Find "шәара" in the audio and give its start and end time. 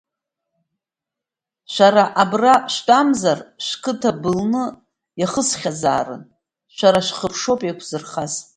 1.73-2.05, 6.75-6.99